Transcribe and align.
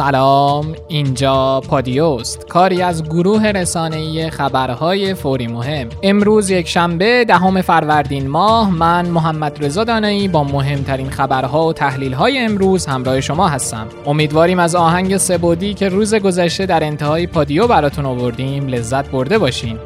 سلام. 0.00 0.74
اینجا 0.88 1.60
پادیوست. 1.68 2.48
کاری 2.48 2.82
از 2.82 3.04
گروه 3.04 3.46
رسانه‌ای 3.46 4.30
خبرهای 4.30 5.14
فوری 5.14 5.46
مهم. 5.46 5.88
امروز 6.02 6.50
یک 6.50 6.68
شنبه 6.68 7.24
دهم 7.24 7.62
فروردین 7.62 8.28
ماه 8.28 8.70
من 8.70 9.06
محمد 9.06 9.64
رضا 9.64 9.84
دانایی 9.84 10.28
با 10.28 10.44
مهمترین 10.44 11.10
خبرها 11.10 11.66
و 11.66 11.72
تحلیل‌های 11.72 12.38
امروز 12.38 12.86
همراه 12.86 13.20
شما 13.20 13.48
هستم. 13.48 13.86
امیدواریم 14.06 14.58
از 14.58 14.74
آهنگ 14.74 15.16
سبودی 15.16 15.74
که 15.74 15.88
روز 15.88 16.14
گذشته 16.14 16.66
در 16.66 16.84
انتهای 16.84 17.26
پادیو 17.26 17.66
براتون 17.66 18.06
آوردیم 18.06 18.68
لذت 18.68 19.10
برده 19.10 19.38
باشین. 19.38 19.78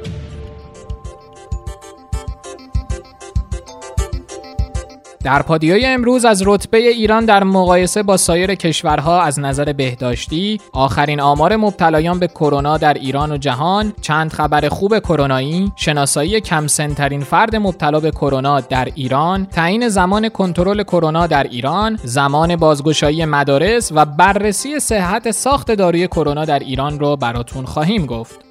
در 5.25 5.43
پادیوی 5.43 5.87
امروز 5.87 6.25
از 6.25 6.43
رتبه 6.47 6.79
ایران 6.79 7.25
در 7.25 7.45
مقایسه 7.45 8.03
با 8.03 8.17
سایر 8.17 8.55
کشورها 8.55 9.23
از 9.23 9.41
نظر 9.41 9.73
بهداشتی، 9.73 10.61
آخرین 10.73 11.21
آمار 11.21 11.57
مبتلایان 11.57 12.19
به 12.19 12.29
کرونا 12.29 12.79
در 12.79 12.95
ایران 12.95 13.33
و 13.33 13.37
جهان، 13.37 13.93
چند 14.01 14.33
خبر 14.33 14.69
خوب 14.69 14.99
کرونایی، 14.99 15.73
شناسایی 15.77 16.41
کم 16.41 16.67
سنترین 16.67 17.21
فرد 17.21 17.57
مبتلا 17.57 18.01
به 18.01 18.11
کرونا 18.11 18.61
در 18.61 18.89
ایران، 18.95 19.47
تعیین 19.47 19.89
زمان 19.89 20.29
کنترل 20.29 20.83
کرونا 20.83 21.27
در 21.27 21.43
ایران، 21.43 21.99
زمان 22.05 22.57
بازگشایی 22.57 23.25
مدارس 23.25 23.93
و 23.95 24.05
بررسی 24.05 24.81
صحت 24.81 25.31
ساخت 25.31 25.71
داروی 25.71 26.07
کرونا 26.07 26.45
در 26.45 26.59
ایران 26.59 26.99
رو 26.99 27.17
براتون 27.17 27.65
خواهیم 27.65 28.07
گفت. 28.07 28.44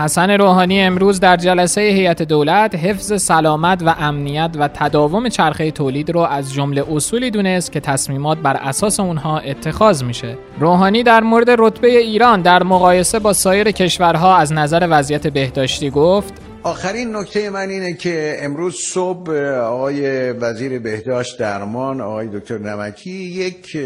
حسن 0.00 0.30
روحانی 0.30 0.80
امروز 0.80 1.20
در 1.20 1.36
جلسه 1.36 1.80
هیئت 1.80 2.22
دولت 2.22 2.74
حفظ 2.74 3.22
سلامت 3.22 3.82
و 3.82 3.94
امنیت 3.98 4.50
و 4.58 4.68
تداوم 4.74 5.28
چرخه 5.28 5.70
تولید 5.70 6.10
رو 6.10 6.20
از 6.20 6.52
جمله 6.54 6.84
اصولی 6.92 7.30
دونست 7.30 7.72
که 7.72 7.80
تصمیمات 7.80 8.38
بر 8.38 8.56
اساس 8.56 9.00
اونها 9.00 9.38
اتخاذ 9.38 10.02
میشه. 10.02 10.38
روحانی 10.60 11.02
در 11.02 11.20
مورد 11.20 11.50
رتبه 11.58 11.88
ایران 11.88 12.42
در 12.42 12.62
مقایسه 12.62 13.18
با 13.18 13.32
سایر 13.32 13.70
کشورها 13.70 14.36
از 14.36 14.52
نظر 14.52 14.88
وضعیت 14.90 15.26
بهداشتی 15.26 15.90
گفت 15.90 16.32
آخرین 16.62 17.16
نکته 17.16 17.50
من 17.50 17.68
اینه 17.68 17.94
که 17.94 18.36
امروز 18.40 18.76
صبح 18.92 19.32
آقای 19.54 20.32
وزیر 20.32 20.78
بهداشت 20.78 21.38
درمان 21.38 22.00
آقای 22.00 22.28
دکتر 22.28 22.58
نمکی 22.58 23.10
یک 23.10 23.76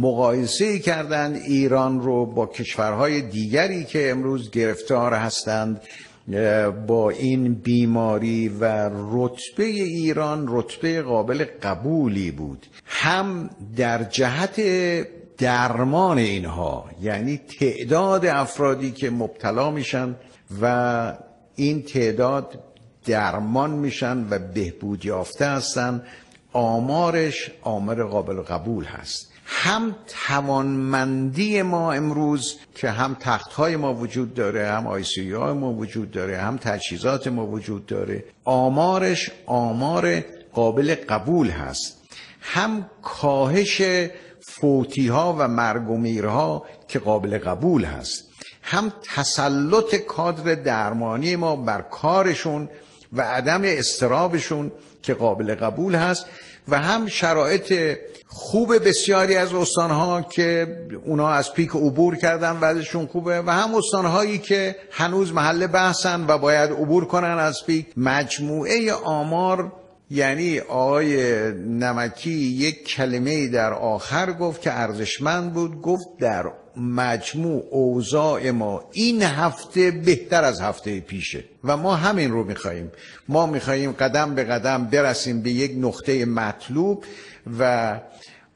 مقایسه 0.00 0.78
کردند 0.78 1.36
ایران 1.36 2.00
رو 2.00 2.26
با 2.26 2.46
کشورهای 2.46 3.20
دیگری 3.20 3.84
که 3.84 4.10
امروز 4.10 4.50
گرفتار 4.50 5.14
هستند 5.14 5.80
با 6.86 7.10
این 7.10 7.54
بیماری 7.54 8.48
و 8.48 8.90
رتبه 9.12 9.64
ایران 9.64 10.46
رتبه 10.48 11.02
قابل 11.02 11.44
قبولی 11.62 12.30
بود. 12.30 12.66
هم 12.84 13.50
در 13.76 14.04
جهت 14.04 14.60
درمان 15.38 16.18
اینها 16.18 16.90
یعنی 17.02 17.40
تعداد 17.60 18.26
افرادی 18.26 18.90
که 18.90 19.10
مبتلا 19.10 19.70
میشن 19.70 20.16
و 20.62 21.14
این 21.56 21.82
تعداد 21.82 22.58
درمان 23.06 23.70
میشن 23.70 24.26
و 24.30 24.38
بهبود 24.38 25.04
یافته 25.04 25.46
هستن 25.46 26.02
آمارش 26.52 27.50
آمار 27.62 28.04
قابل 28.04 28.42
قبول 28.42 28.84
هست. 28.84 29.32
هم 29.50 29.96
توانمندی 30.26 31.62
ما 31.62 31.92
امروز 31.92 32.58
که 32.74 32.90
هم 32.90 33.16
تخت 33.20 33.52
های 33.52 33.76
ما 33.76 33.94
وجود 33.94 34.34
داره 34.34 34.68
هم 34.68 34.86
آیسیوی 34.86 35.32
های 35.32 35.52
ما 35.52 35.72
وجود 35.72 36.10
داره 36.10 36.38
هم 36.38 36.56
تجهیزات 36.56 37.26
ما 37.26 37.46
وجود 37.46 37.86
داره 37.86 38.24
آمارش 38.44 39.30
آمار 39.46 40.20
قابل 40.52 40.94
قبول 40.94 41.50
هست. 41.50 41.98
هم 42.40 42.90
کاهش 43.02 43.82
فوتی 44.40 45.08
ها 45.08 45.36
و 45.38 45.48
مرگ 45.48 45.90
و 45.90 45.96
میرها 45.96 46.66
که 46.88 46.98
قابل 46.98 47.38
قبول 47.38 47.84
هست. 47.84 48.24
هم 48.62 48.92
تسلط 49.14 49.94
کادر 49.94 50.54
درمانی 50.54 51.36
ما 51.36 51.56
بر 51.56 51.80
کارشون 51.80 52.68
و 53.12 53.22
عدم 53.22 53.62
استرابشون 53.64 54.72
که 55.02 55.14
قابل 55.14 55.54
قبول 55.54 55.94
هست. 55.94 56.26
و 56.68 56.78
هم 56.78 57.06
شرایط 57.06 57.98
خوب 58.26 58.88
بسیاری 58.88 59.36
از 59.36 59.54
استانها 59.54 60.22
که 60.22 60.76
اونا 61.04 61.28
از 61.28 61.52
پیک 61.52 61.70
عبور 61.70 62.16
کردن 62.16 62.58
وضعشون 62.60 63.06
خوبه 63.06 63.42
و 63.42 63.50
هم 63.50 63.74
استانهایی 63.74 64.38
که 64.38 64.76
هنوز 64.90 65.32
محل 65.32 65.66
بحثن 65.66 66.24
و 66.28 66.38
باید 66.38 66.70
عبور 66.70 67.04
کنن 67.04 67.38
از 67.38 67.66
پیک. 67.66 67.86
مجموعه 67.96 68.92
آمار 68.92 69.72
یعنی 70.10 70.58
آقای 70.58 71.16
نمکی 71.52 72.30
یک 72.30 72.84
کلمه 72.84 73.48
در 73.48 73.72
آخر 73.72 74.32
گفت 74.32 74.62
که 74.62 74.72
ارزشمند 74.72 75.52
بود 75.52 75.82
گفت 75.82 76.06
در 76.20 76.52
مجموع 76.76 77.62
اوضاع 77.70 78.50
ما 78.50 78.84
این 78.92 79.22
هفته 79.22 79.90
بهتر 79.90 80.44
از 80.44 80.60
هفته 80.60 81.00
پیشه 81.00 81.44
و 81.64 81.76
ما 81.76 81.94
همین 81.96 82.30
رو 82.30 82.44
میخواییم 82.44 82.92
ما 83.28 83.46
میخواییم 83.46 83.92
قدم 83.92 84.34
به 84.34 84.44
قدم 84.44 84.84
برسیم 84.84 85.42
به 85.42 85.50
یک 85.50 85.72
نقطه 85.76 86.24
مطلوب 86.24 87.04
و 87.58 88.00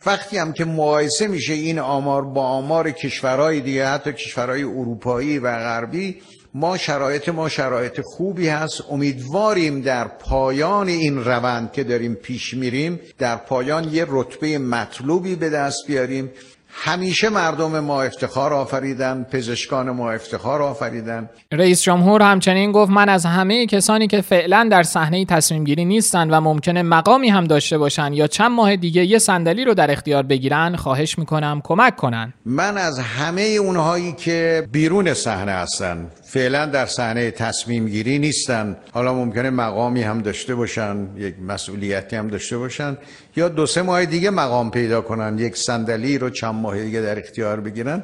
وقتی 0.06 0.38
هم 0.38 0.52
که 0.52 0.64
مقایسه 0.64 1.26
میشه 1.26 1.52
این 1.52 1.78
آمار 1.78 2.22
با 2.22 2.42
آمار 2.42 2.90
کشورهای 2.90 3.60
دیگه 3.60 3.88
حتی 3.88 4.12
کشورهای 4.12 4.62
اروپایی 4.62 5.38
و 5.38 5.56
غربی 5.56 6.22
ما 6.54 6.76
شرایط 6.76 7.28
ما 7.28 7.48
شرایط 7.48 8.00
خوبی 8.00 8.48
هست. 8.48 8.82
امیدواریم 8.90 9.80
در 9.80 10.08
پایان 10.08 10.88
این 10.88 11.24
روند 11.24 11.72
که 11.72 11.84
داریم 11.84 12.14
پیش 12.14 12.54
میریم 12.54 13.00
در 13.18 13.36
پایان 13.36 13.88
یه 13.92 14.06
رتبه 14.08 14.58
مطلوبی 14.58 15.36
به 15.36 15.50
دست 15.50 15.86
بیاریم. 15.86 16.30
همیشه 16.74 17.28
مردم 17.28 17.80
ما 17.80 18.02
افتخار 18.02 18.52
آفریدن 18.52 19.26
پزشکان 19.30 19.90
ما 19.90 20.10
افتخار 20.10 20.62
آفریدن. 20.62 21.30
رئیس 21.52 21.82
جمهور 21.82 22.22
همچنین 22.22 22.72
گفت 22.72 22.90
من 22.90 23.08
از 23.08 23.26
همه 23.26 23.66
کسانی 23.66 24.06
که 24.06 24.20
فعلا 24.20 24.68
در 24.70 24.82
صحنه 24.82 25.24
تصمیم 25.24 25.64
گیری 25.64 25.84
نیستند 25.84 26.32
و 26.32 26.40
ممکنه 26.40 26.82
مقامی 26.82 27.28
هم 27.28 27.44
داشته 27.44 27.78
باشند 27.78 28.14
یا 28.14 28.26
چند 28.26 28.50
ماه 28.50 28.76
دیگه 28.76 29.04
یه 29.04 29.18
صندلی 29.18 29.64
رو 29.64 29.74
در 29.74 29.90
اختیار 29.90 30.22
بگیرن 30.22 30.76
خواهش 30.76 31.18
می‌کنم 31.18 31.60
کمک 31.64 31.96
کنن. 31.96 32.34
من 32.46 32.78
از 32.78 32.98
همه 32.98 33.42
اونهایی 33.42 34.12
که 34.12 34.68
بیرون 34.72 35.14
صحنه 35.14 35.52
هستن 35.52 36.06
فعلا 36.32 36.66
در 36.66 36.86
صحنه 36.86 37.30
تصمیم 37.30 37.88
گیری 37.88 38.18
نیستن. 38.18 38.76
حالا 38.92 39.14
ممکنه 39.14 39.50
مقامی 39.50 40.02
هم 40.02 40.22
داشته 40.22 40.54
باشن 40.54 41.08
یک 41.16 41.34
مسئولیتی 41.48 42.16
هم 42.16 42.28
داشته 42.28 42.58
باشن 42.58 42.96
یا 43.36 43.48
دو 43.48 43.66
سه 43.66 43.82
ماه 43.82 44.04
دیگه 44.04 44.30
مقام 44.30 44.70
پیدا 44.70 45.00
کنن 45.00 45.38
یک 45.38 45.56
صندلی 45.56 46.18
رو 46.18 46.30
چند 46.30 46.54
ماه 46.54 46.82
دیگه 46.82 47.00
در 47.00 47.18
اختیار 47.18 47.60
بگیرن. 47.60 48.02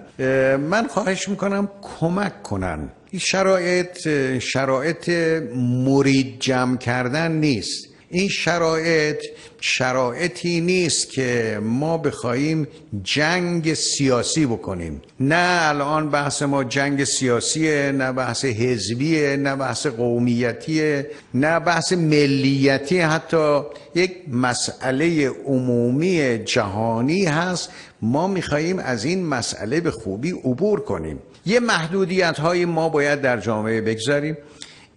من 0.59 0.87
خواهش 0.87 1.29
می‌کنم 1.29 1.69
کمک 1.83 2.43
کنن. 2.43 2.89
این 3.11 3.21
شرایط 3.21 4.09
شرایط 4.39 5.09
مرید 5.57 6.41
جمع 6.41 6.77
کردن 6.77 7.33
نیست. 7.33 7.89
این 8.11 8.29
شرایط 8.29 9.25
شرایطی 9.61 10.61
نیست 10.61 11.11
که 11.11 11.59
ما 11.63 11.99
بخواهیم 11.99 12.69
جنگ 13.03 13.75
سیاسی 13.75 14.47
بکنیم. 14.47 15.03
نه 15.21 15.59
الان 15.61 16.11
بحث 16.11 16.43
ما 16.43 16.65
جنگ 16.65 17.05
سیاسیه 17.05 17.93
نه 17.93 18.13
بحث 18.13 18.45
حزبیه 18.45 19.37
نه 19.37 19.57
بحث 19.57 19.87
قومیتیه 19.87 21.11
نه 21.35 21.61
بحث 21.61 21.93
ملیتی 21.93 22.99
حتی 22.99 23.61
یک 23.95 24.13
مسئله 24.33 25.29
عمومی 25.29 26.39
جهانی 26.39 27.25
هست. 27.25 27.71
ما 28.03 28.27
میخواییم 28.27 28.79
از 28.79 29.05
این 29.05 29.27
مسئله 29.27 29.81
به 29.81 29.91
خوبی 29.91 30.31
عبور 30.31 30.81
کنیم. 30.81 31.19
یه 31.47 31.61
محدودیت 31.61 32.41
های 32.41 32.65
ما 32.65 32.89
باید 32.89 33.21
در 33.21 33.41
جامعه 33.41 33.81
بگذاریم. 33.81 34.37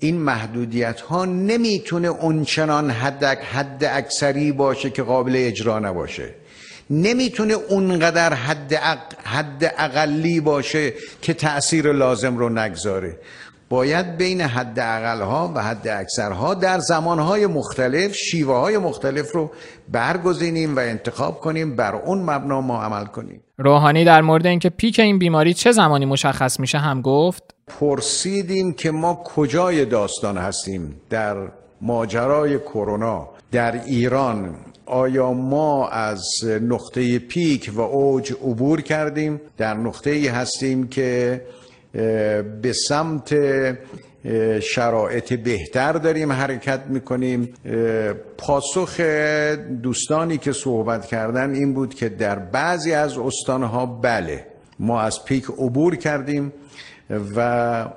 این 0.03 0.17
محدودیت 0.17 1.01
ها 1.01 1.25
نمی‌تونه 1.25 2.07
اونچنان 2.07 2.91
حد, 2.91 3.23
حد 3.23 3.83
اکثری 3.83 4.51
باشه 4.51 4.89
که 4.89 5.03
قابل 5.03 5.33
اجرا 5.35 5.79
نباشه. 5.79 6.29
نمی‌تونه 6.89 7.53
اونقدر 7.53 8.33
حد, 8.33 8.73
حد 9.23 9.73
اقلی 9.77 10.39
باشه 10.39 10.93
که 11.21 11.33
تأثیر 11.33 11.91
لازم 11.91 12.37
رو 12.37 12.49
نگذاره. 12.49 13.17
باید 13.69 14.17
بین 14.17 14.41
حد 14.41 14.79
ها 14.79 15.51
و 15.55 15.63
حد 15.63 15.87
اکثرها 15.87 16.53
در 16.53 16.79
زمانهای 16.79 17.47
مختلف 17.47 18.15
شیوه 18.15 18.55
های 18.55 18.77
مختلف 18.77 19.31
رو 19.31 19.51
برگزینیم 19.91 20.75
و 20.75 20.79
انتخاب 20.79 21.39
کنیم 21.39 21.75
بر 21.75 21.95
اون 21.95 22.21
مبنا 22.21 22.61
ما 22.61 22.83
عمل 22.83 23.05
کنیم. 23.05 23.41
روحانی 23.57 24.05
در 24.05 24.21
مورد 24.21 24.45
اینکه 24.45 24.69
پیک 24.69 24.99
این 24.99 25.19
بیماری 25.19 25.53
چه 25.53 25.71
زمانی 25.71 26.05
مشخص 26.05 26.59
میشه 26.59 26.77
هم 26.77 27.01
گفت؟ 27.01 27.43
پرسیدیم 27.67 28.73
که 28.73 28.91
ما 28.91 29.23
کجای 29.25 29.85
داستان 29.85 30.37
هستیم 30.37 31.01
در 31.09 31.35
ماجرای 31.81 32.59
کرونا 32.59 33.29
در 33.51 33.83
ایران. 33.85 34.55
آیا 34.85 35.33
ما 35.33 35.87
از 35.87 36.23
نقطه 36.61 37.19
پیک 37.19 37.71
و 37.73 37.81
اوج 37.81 38.31
عبور 38.31 38.81
کردیم؟ 38.81 39.41
در 39.57 39.73
نقطه 39.73 40.09
ای 40.09 40.27
هستیم 40.27 40.87
که 40.87 41.41
به 42.61 42.73
سمت 42.87 43.35
شرایط 44.59 45.33
بهتر 45.33 45.93
داریم 45.93 46.31
حرکت 46.31 46.81
می‌کنیم. 46.89 47.53
پاسخ 48.37 48.99
دوستانی 49.83 50.37
که 50.37 50.51
صحبت 50.51 51.05
کردن 51.05 51.53
این 51.53 51.73
بود 51.73 51.93
که 51.93 52.09
در 52.09 52.39
بعضی 52.39 52.93
از 52.93 53.17
استانها 53.17 53.85
بله 53.85 54.50
ما 54.81 55.01
از 55.01 55.25
پیک 55.25 55.45
عبور 55.45 55.95
کردیم 55.95 56.53
و 57.35 57.39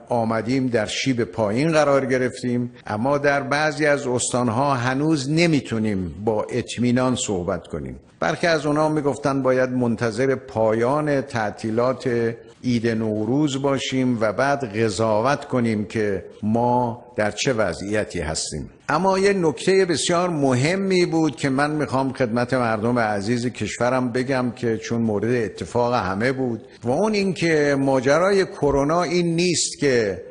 آمدیم 0.09 0.67
در 0.67 0.87
شیب 0.87 1.25
پایین 1.25 1.73
قرار 1.73 2.07
گرفتیم. 2.07 2.71
اما 2.87 3.19
در 3.19 3.41
بعضی 3.43 3.87
از 3.87 4.07
استانها 4.07 4.75
هنوز 4.75 5.31
نمی‌تونیم 5.31 6.15
با 6.25 6.47
اطمینان 6.51 7.17
صحبت 7.17 7.67
کنیم. 7.67 8.01
برخی 8.21 8.47
از 8.47 8.67
اونا 8.67 8.89
می‌گفتن 8.89 9.43
باید 9.43 9.71
منتظر 9.71 10.35
پایان 10.35 11.21
تعطیلات 11.21 12.35
عید 12.65 12.89
نوروز 12.89 13.63
باشیم 13.63 14.19
و 14.21 14.33
بعد 14.33 14.79
قضاوت 14.79 15.45
کنیم 15.45 15.85
که 15.85 16.25
ما 16.43 17.05
در 17.17 17.31
چه 17.31 17.53
وضعیتی 17.53 18.21
هستیم. 18.21 18.71
اما 18.89 19.19
یه 19.19 19.33
نکته 19.33 19.85
بسیار 19.85 20.31
مهمی 20.31 21.07
بود 21.07 21.37
که 21.37 21.49
من 21.49 21.71
می‌خوام 21.71 22.13
خدمت 22.13 22.55
مردم 22.55 22.99
عزیز 22.99 23.47
کشورم 23.47 24.13
بگم 24.13 24.53
که 24.57 24.77
چون 24.77 25.01
مورد 25.01 25.35
اتفاق 25.45 25.95
همه 25.95 26.33
بود 26.33 26.63
و 26.85 26.91
اون 26.91 27.13
اینکه 27.13 27.77
ماجرای 27.79 28.45
کرونا 28.45 29.03
این 29.03 29.37
نیست 29.37 29.79
که 29.79 30.23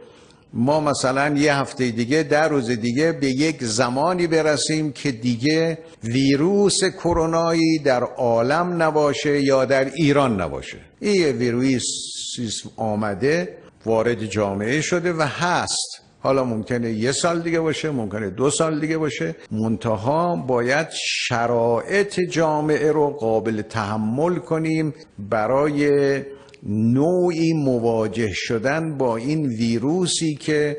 ما 0.53 0.79
مثلا 0.79 1.35
یه 1.37 1.55
هفته 1.55 1.91
دیگه 1.91 2.23
در 2.23 2.49
روز 2.49 2.71
دیگه 2.71 3.11
به 3.11 3.27
یک 3.27 3.63
زمانی 3.63 4.27
برسیم 4.27 4.91
که 4.91 5.11
دیگه 5.11 5.77
ویروس 6.03 6.83
کرونایی 6.83 7.79
در 7.79 8.03
عالم 8.03 8.81
نباشه 8.81 9.41
یا 9.41 9.65
در 9.65 9.85
ایران 9.85 10.41
نباشه. 10.41 10.77
این 10.99 11.37
ویروس 11.37 11.83
آمده 12.77 13.57
وارد 13.85 14.25
جامعه 14.25 14.81
شده 14.81 15.13
و 15.13 15.21
هست. 15.21 16.01
حالا 16.19 16.43
ممکنه 16.43 16.91
یه 16.91 17.11
سال 17.11 17.41
دیگه 17.41 17.59
باشه 17.59 17.91
ممکنه 17.91 18.29
دو 18.29 18.49
سال 18.49 18.79
دیگه 18.79 18.97
باشه. 18.97 19.35
منتها 19.51 20.35
باید 20.35 20.87
شرایط 21.27 22.19
جامعه 22.19 22.91
رو 22.91 23.09
قابل 23.09 23.61
تحمل 23.61 24.35
کنیم 24.35 24.93
برای 25.19 25.89
نوعی 26.69 27.53
مواجه 27.53 28.31
شدن 28.33 28.97
با 28.97 29.17
این 29.17 29.45
ویروسی 29.45 30.35
که 30.35 30.77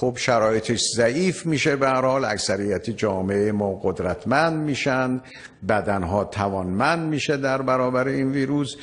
خب 0.00 0.16
شرایطش 0.16 0.80
ضعیف 0.96 1.46
میشه. 1.46 1.76
به 1.76 1.88
هر 1.88 2.00
حال 2.00 2.24
اکثریت 2.24 2.90
جامعه 2.90 3.52
ما 3.52 3.80
قدرتمند 3.82 4.64
میشن. 4.64 5.20
بدنها 5.68 6.24
توانمند 6.24 7.08
میشه 7.08 7.36
در 7.36 7.62
برابر 7.62 8.08
این 8.08 8.32
ویروس. 8.32 8.74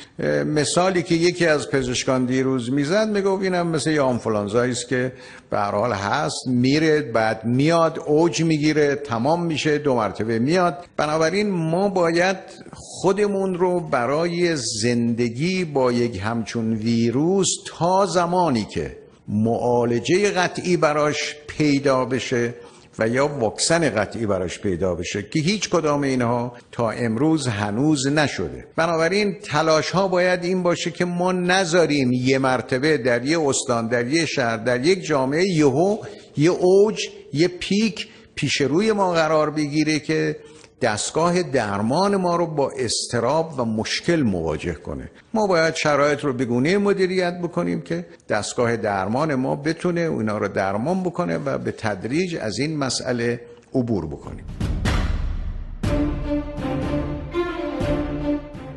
مثالی 0.46 1.02
که 1.02 1.14
یکی 1.14 1.46
از 1.46 1.70
پزشکان 1.70 2.24
دیروز 2.24 2.72
می‌زد 2.72 3.08
می‌گفت 3.08 3.42
اینم 3.42 3.66
مثل 3.66 3.90
یه 3.90 4.00
آنفولانزایی 4.00 4.74
که 4.88 5.12
به 5.50 5.58
هر 5.58 5.70
حال 5.70 5.92
هست. 5.92 6.46
میره 6.46 7.02
بعد 7.02 7.44
میاد 7.44 7.98
اوج 8.06 8.42
می‌گیره 8.42 8.94
تمام 8.94 9.46
میشه 9.46 9.78
دو 9.78 9.94
مرتبه 9.94 10.38
میاد. 10.38 10.84
بنابراین 10.96 11.50
ما 11.50 11.88
باید 11.88 12.36
خودمون 12.72 13.54
رو 13.54 13.80
برای 13.80 14.56
زندگی 14.56 15.64
با 15.64 15.92
یک 15.92 16.20
همچون 16.24 16.74
ویروس 16.74 17.48
تا 17.78 18.06
زمانی 18.06 18.64
که 18.64 19.03
معالجه 19.28 20.30
قطعی 20.30 20.76
براش 20.76 21.36
پیدا 21.46 22.04
بشه 22.04 22.54
و 22.98 23.08
یا 23.08 23.28
واکسن 23.28 23.90
قطعی 23.90 24.26
براش 24.26 24.58
پیدا 24.58 24.94
بشه 24.94 25.22
که 25.22 25.40
هیچ 25.40 25.70
کدام 25.70 26.02
اینها 26.02 26.52
تا 26.72 26.90
امروز 26.90 27.46
هنوز 27.48 28.06
نشده. 28.06 28.64
بنابراین 28.76 29.36
تلاش 29.42 29.90
ها 29.90 30.08
باید 30.08 30.44
این 30.44 30.62
باشه 30.62 30.90
که 30.90 31.04
ما 31.04 31.32
نذاریم 31.32 32.12
یه 32.12 32.38
مرتبه 32.38 32.96
در 32.96 33.24
یه 33.24 33.40
استان 33.40 33.88
در 33.88 34.08
یه 34.08 34.26
شهر 34.26 34.56
در 34.56 34.86
یک 34.86 35.04
جامعه 35.04 35.44
یهو 35.44 35.98
یه 36.36 36.50
اوج 36.50 37.00
یه 37.32 37.48
پیک 37.48 38.08
پیش 38.34 38.60
روی 38.60 38.92
ما 38.92 39.12
قرار 39.12 39.50
بگیره 39.50 39.98
که 39.98 40.36
دستگاه 40.84 41.42
درمان 41.42 42.16
ما 42.16 42.36
رو 42.36 42.46
با 42.46 42.72
استراب 42.78 43.54
و 43.58 43.64
مشکل 43.64 44.22
مواجه 44.22 44.72
کنه 44.72 45.10
ما 45.34 45.46
باید 45.46 45.74
شرایط 45.74 46.24
رو 46.24 46.32
بگونه 46.32 46.78
مدیریت 46.78 47.38
بکنیم 47.42 47.80
که 47.80 48.06
دستگاه 48.28 48.76
درمان 48.76 49.34
ما 49.34 49.56
بتونه 49.56 50.00
اونا 50.00 50.38
رو 50.38 50.48
درمان 50.48 51.02
بکنه 51.02 51.38
و 51.38 51.58
به 51.58 51.72
تدریج 51.72 52.36
از 52.36 52.58
این 52.58 52.76
مسئله 52.76 53.40
عبور 53.74 54.06
بکنیم 54.06 54.44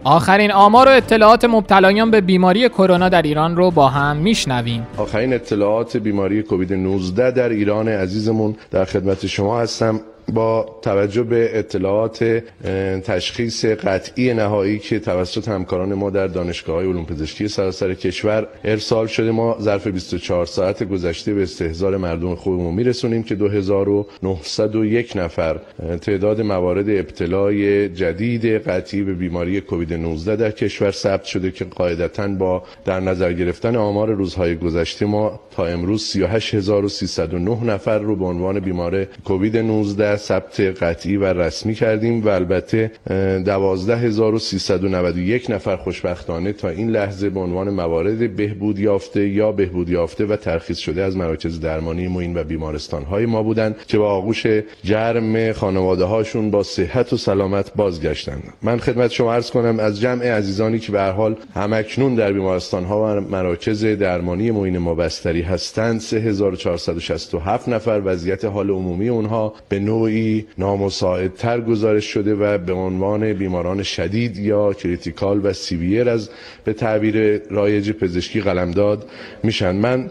آخرین 0.03 0.51
آمار 0.51 0.87
و 0.87 0.91
اطلاعات 0.91 1.45
مبتلایان 1.45 2.11
به 2.11 2.21
بیماری 2.21 2.69
کرونا 2.69 3.09
در 3.09 3.21
ایران 3.21 3.55
رو 3.55 3.71
با 3.71 3.87
هم 3.87 4.17
میشنویم. 4.17 4.87
آخرین 4.97 5.33
اطلاعات 5.33 5.97
بیماری 5.97 6.43
کووید 6.43 6.73
19 6.73 7.31
در 7.31 7.49
ایران 7.49 7.87
عزیزمون 7.87 8.55
در 8.71 8.85
خدمت 8.85 9.25
شما 9.25 9.59
هستم. 9.59 9.99
با 10.33 10.79
توجه 10.81 11.23
به 11.23 11.59
اطلاعات 11.59 12.43
تشخیص 13.05 13.65
قطعی 13.65 14.33
نهایی 14.33 14.79
که 14.79 14.99
توسط 14.99 15.47
همکاران 15.47 15.93
ما 15.93 16.09
در 16.09 16.27
دانشگاه 16.27 16.75
های 16.75 16.87
علوم 16.87 17.05
پزشکی 17.05 17.47
سراسر 17.47 17.93
کشور 17.93 18.47
ارسال 18.63 19.07
شده 19.07 19.31
ما 19.31 19.57
ظرف 19.61 19.87
24 19.87 20.45
ساعت 20.45 20.83
گذشته 20.83 21.33
به 21.33 21.43
استهزار 21.43 21.97
مردم 21.97 22.35
خوبمون 22.35 22.73
میرسونیم 22.73 23.23
که 23.23 23.35
2901 23.35 25.17
نفر 25.17 25.59
تعداد 26.01 26.41
موارد 26.41 26.89
ابتلای 26.89 27.89
جدید 27.89 28.45
قطعی 28.45 29.03
به 29.03 29.13
بیماری 29.13 29.61
کووید 29.61 29.93
19 29.93 30.35
در 30.35 30.51
کشور 30.51 30.91
ثبت 30.91 31.23
شده 31.23 31.51
که 31.51 31.65
قاعدتا 31.65 32.27
با 32.27 32.63
در 32.85 32.99
نظر 32.99 33.33
گرفتن 33.33 33.75
آمار 33.75 34.11
روزهای 34.11 34.55
گذشته 34.55 35.05
ما 35.05 35.39
تا 35.51 35.65
امروز 35.65 36.03
38309 36.03 37.63
نفر 37.63 37.99
رو 37.99 38.15
به 38.15 38.25
عنوان 38.25 38.59
بیمار 38.59 39.05
کووید 39.05 39.57
19 39.57 40.16
ثبت 40.17 40.59
قطعی 40.59 41.17
و 41.17 41.25
رسمی 41.25 41.73
کردیم 41.73 42.25
و 42.25 42.27
البته 42.27 42.91
12391 43.07 45.51
نفر 45.51 45.75
خوشبختانه 45.75 46.53
تا 46.53 46.69
این 46.69 46.89
لحظه 46.89 47.29
به 47.29 47.39
عنوان 47.39 47.69
موارد 47.69 48.35
بهبود 48.35 48.79
یافته 48.79 49.27
یا 49.27 49.51
بهبود 49.51 49.89
یافته 49.89 50.25
و 50.25 50.35
ترخیص 50.35 50.77
شده 50.77 51.03
از 51.03 51.17
مراکز 51.17 51.59
درمانی 51.59 52.07
معین 52.07 52.37
و 52.37 52.43
بیمارستان 52.43 53.03
های 53.03 53.25
ما 53.25 53.43
بودند 53.43 53.75
که 53.87 53.97
به 53.97 54.09
آغوش 54.09 54.45
گرم 54.83 55.51
خانواده 55.51 56.03
هاشون 56.03 56.51
با 56.51 56.63
صحت 56.63 57.13
و 57.13 57.17
سلامت 57.17 57.71
بازگشتند. 57.75 58.43
من 58.61 58.77
خدمت 58.77 59.11
شما 59.11 59.33
عرض 59.33 59.51
کنم 59.51 59.79
از 59.79 60.01
جمع 60.01 60.25
عزیزانی 60.25 60.79
که 60.79 60.91
به 60.91 60.99
هر 60.99 61.11
حال 61.11 61.35
هم‌اکنون 61.55 62.15
در 62.15 62.33
بیمارستان 62.33 62.85
ها 62.85 63.01
و 63.01 63.21
مراکز 63.21 63.85
درمانی 63.85 64.51
معین 64.51 64.77
ما 64.77 64.95
بستری 64.95 65.41
هستند 65.41 65.99
3467 65.99 67.69
نفر 67.69 68.01
وضعیت 68.05 68.45
حال 68.45 68.69
عمومی 68.69 69.09
اونها 69.09 69.53
به 69.69 69.79
نوع 69.79 70.06
نوعی 70.07 70.45
نامساعدتر 70.57 71.61
گزارش 71.61 72.05
شده 72.05 72.35
و 72.35 72.57
به 72.57 72.73
عنوان 72.73 73.33
بیماران 73.33 73.83
شدید 73.83 74.37
یا 74.37 74.73
critical 74.73 75.45
و 75.45 75.53
severe 75.53 76.09
از 76.09 76.29
به 76.63 76.73
تعبیر 76.73 77.41
رایج 77.49 77.91
پزشکی 77.91 78.41
قلمداد 78.41 79.09
میشن. 79.43 79.75
من 79.75 80.09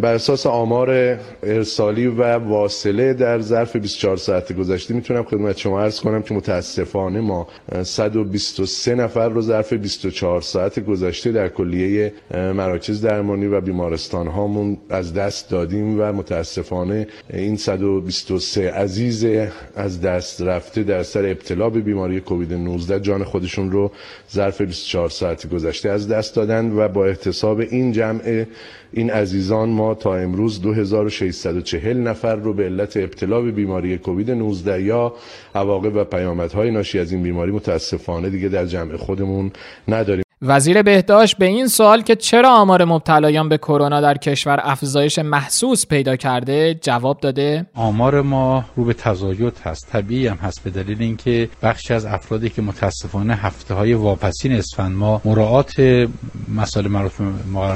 بر 0.00 0.14
اساس 0.14 0.46
آمار 0.46 1.18
ارسالی 1.42 2.06
و 2.06 2.22
واصله 2.38 3.14
در 3.14 3.40
ظرف 3.40 3.76
24 3.76 4.16
ساعت 4.16 4.52
گذشته 4.52 4.94
می‌تونم 4.94 5.22
خدمت 5.24 5.58
شما 5.58 5.80
عرض 5.82 6.00
کنم 6.00 6.22
که 6.22 6.34
متاسفانه 6.34 7.20
ما 7.20 7.46
123 7.82 8.94
نفر 8.94 9.28
رو 9.28 9.40
ظرف 9.42 9.72
24 9.72 10.40
ساعت 10.40 10.80
گذشته 10.80 11.32
در 11.32 11.48
کلیه 11.48 12.12
مراکز 12.34 13.00
درمانی 13.02 13.46
و 13.46 13.60
بیمارستان 13.60 14.26
هامون 14.26 14.76
از 14.90 15.14
دست 15.14 15.50
دادیم 15.50 16.00
و 16.00 16.12
متاسفانه 16.12 17.06
این 17.32 17.56
123 17.56 18.70
عزیز 18.70 19.21
از 19.74 20.00
دست 20.00 20.42
رفته 20.42 20.82
در 20.82 21.02
سر 21.02 21.24
ابتلا 21.26 21.70
به 21.70 21.80
بیماری 21.80 22.20
کووید 22.20 22.52
19 22.54 23.00
جان 23.00 23.24
خودشون 23.24 23.70
رو 23.70 23.90
ظرف 24.32 24.60
24 24.60 25.08
ساعت 25.08 25.48
گذشته 25.48 25.90
از 25.90 26.08
دست 26.08 26.36
دادن 26.36 26.72
و 26.76 26.88
با 26.88 27.06
احتساب 27.06 27.60
این 27.60 27.92
جمع 27.92 28.44
این 28.92 29.10
عزیزان 29.10 29.68
ما 29.68 29.94
تا 29.94 30.16
امروز 30.16 30.62
2640 30.62 31.96
نفر 31.96 32.36
رو 32.36 32.54
به 32.54 32.64
علت 32.64 32.96
ابتلا 32.96 33.40
به 33.40 33.50
بیماری 33.50 33.98
کووید 33.98 34.30
19 34.30 34.82
یا 34.82 35.14
عواقب 35.54 35.96
و 35.96 36.04
پیامدهای 36.04 36.70
ناشی 36.70 36.98
از 36.98 37.12
این 37.12 37.22
بیماری 37.22 37.52
متاسفانه 37.52 38.30
دیگه 38.30 38.48
در 38.48 38.66
جمع 38.66 38.96
خودمون 38.96 39.50
نداریم. 39.88 40.22
وزیر 40.44 40.82
بهداشت 40.82 41.36
به 41.36 41.46
این 41.46 41.66
سوال 41.66 42.02
که 42.02 42.16
چرا 42.16 42.50
آمار 42.50 42.84
مبتلایان 42.84 43.48
به 43.48 43.58
کرونا 43.58 44.00
در 44.00 44.14
کشور 44.14 44.60
افزایش 44.62 45.18
محسوس 45.18 45.86
پیدا 45.86 46.16
کرده 46.16 46.74
جواب 46.74 47.20
داده؟ 47.20 47.66
آمار 47.74 48.22
ما 48.22 48.64
رو 48.76 48.84
به 48.84 48.94
تزاید 48.94 49.60
هست. 49.64 49.88
طبیعی 49.92 50.26
هم 50.26 50.36
هست 50.36 50.64
به 50.64 50.70
دلیل 50.70 51.02
اینکه 51.02 51.48
بخشی 51.62 51.94
از 51.94 52.06
افرادی 52.06 52.50
که 52.50 52.62
متاسفانه 52.62 53.34
هفته 53.34 53.74
های 53.74 53.94
واپسین 53.94 54.52
اسفند 54.52 54.96
ما 54.96 55.20
مراعات 55.24 55.80
مسائل 56.54 56.88
مربوط 56.88 57.12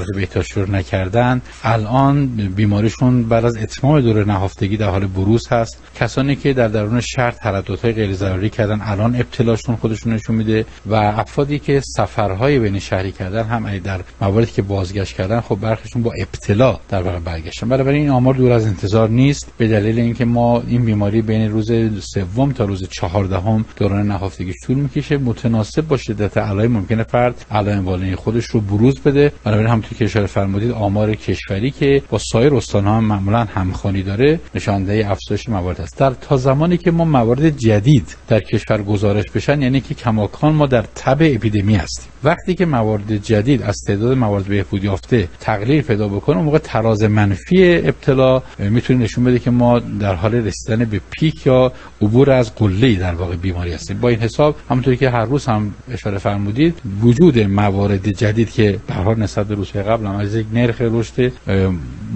به 0.06 0.12
بهداشت 0.14 0.52
رو 0.52 0.72
نکردن 0.72 1.42
الان 1.62 2.26
بیماریشون 2.56 3.22
بعد 3.22 3.44
از 3.44 3.56
اتمام 3.56 4.00
دوره 4.00 4.24
نهفتگی 4.24 4.76
در 4.76 4.88
حال 4.88 5.06
بروز 5.06 5.48
هست. 5.48 5.82
کسانی 6.00 6.36
که 6.36 6.52
در 6.52 6.68
درون 6.68 7.00
شهر 7.00 7.30
ترددهای 7.30 7.92
غیر 7.92 8.12
ضروری 8.12 8.50
کردن 8.50 8.80
الان 8.82 9.16
ابتلاشون 9.16 9.76
خودشون 9.76 10.12
نشون 10.12 10.36
میده 10.36 10.66
و 10.86 10.94
افرادی 10.94 11.58
که 11.58 11.80
سفرهای 11.80 12.55
بین 12.58 12.78
شهری 12.78 13.12
کردن 13.12 13.44
هم 13.44 13.78
در 13.78 14.00
مواردی 14.20 14.50
که 14.50 14.62
بازگشت 14.62 15.16
کردن 15.16 15.40
خب 15.40 15.58
برخیشون 15.60 16.02
با 16.02 16.12
ابتلا 16.18 16.78
در 16.88 17.02
واقع 17.02 17.18
برگشتن. 17.18 17.68
بنابراین 17.68 18.00
این 18.00 18.10
آمار 18.10 18.34
دور 18.34 18.52
از 18.52 18.66
انتظار 18.66 19.08
نیست. 19.08 19.52
به 19.58 19.68
دلیل 19.68 19.98
اینکه 19.98 20.24
ما 20.24 20.60
این 20.60 20.84
بیماری 20.84 21.22
بین 21.22 21.50
روز 21.50 21.72
سوم 22.00 22.52
تا 22.52 22.64
روز 22.64 22.88
چهاردهم 22.88 23.64
دوران 23.76 24.06
نهفتگی 24.06 24.52
طول 24.64 24.76
می‌کشه 24.76 25.16
متناسب 25.16 25.88
با 25.88 25.96
شدت 25.96 26.38
علائم 26.38 26.72
ممکنه 26.72 27.02
فرد 27.02 27.44
علائم 27.50 27.86
والین 27.86 28.14
خودش 28.14 28.44
رو 28.44 28.60
بروز 28.60 29.00
بده. 29.00 29.32
بنابراین 29.44 29.70
همونطور 29.70 29.98
که 29.98 30.04
اشاره 30.04 30.26
فرمودید 30.26 30.70
آمار 30.70 31.14
کشوری 31.14 31.70
که 31.70 32.02
با 32.10 32.18
سایر 32.18 32.54
استانها 32.54 32.96
هم 32.96 33.04
معمولا 33.04 33.44
همخوانی 33.44 34.02
داره 34.02 34.40
نشانده 34.54 35.10
افزایش 35.10 35.48
موارد 35.48 35.80
است. 35.80 35.98
در 35.98 36.10
تا 36.10 36.36
زمانی 36.36 36.76
که 36.76 36.90
ما 36.90 37.04
موارد 37.04 37.48
جدید 37.48 38.16
در 38.28 38.40
کشور 38.40 38.82
گزارش 38.82 39.24
بشن 39.34 39.62
یعنی 39.62 39.80
که 39.80 39.94
کماکان 39.94 40.54
ما 40.54 40.66
در 40.66 40.84
تب 40.94 41.18
اپیدمی 41.20 41.76
هستیم. 41.76 42.08
وقتی 42.24 42.45
که 42.54 42.66
موارد 42.66 43.16
جدید 43.16 43.62
از 43.62 43.76
تعداد 43.86 44.16
موارد 44.18 44.44
بهبود 44.44 44.84
یافته 44.84 45.28
تقلیل 45.40 45.82
پیدا 45.82 46.08
بکنه 46.08 46.42
موقع 46.42 46.58
تراز 46.58 47.02
منفی 47.02 47.76
ابتلا 47.76 48.42
می‌تونه 48.58 48.98
نشون 49.04 49.24
بده 49.24 49.38
که 49.38 49.50
ما 49.50 49.78
در 49.78 50.14
حال 50.14 50.34
رسیدن 50.34 50.84
به 50.84 51.00
پیک 51.10 51.46
یا 51.46 51.72
عبور 52.02 52.30
از 52.30 52.54
قله 52.54 52.94
در 52.94 53.14
واقع 53.14 53.36
بیماری 53.36 53.72
هستیم. 53.72 53.98
با 54.00 54.08
این 54.08 54.18
حساب 54.18 54.56
همونطوری 54.70 54.96
که 54.96 55.10
هر 55.10 55.24
روز 55.24 55.46
هم 55.46 55.74
اشاره 55.92 56.18
فرمودید 56.18 56.74
وجود 57.02 57.38
موارد 57.38 58.08
جدید 58.08 58.50
که 58.50 58.78
به 58.86 58.94
حال 58.94 59.18
نسبت 59.18 59.46
به 59.46 59.54
روزهای 59.54 59.82
قبل 59.82 60.06
هم 60.06 60.16
از 60.16 60.34
یک 60.34 60.46
نرخ 60.52 60.80
رشد 60.80 61.32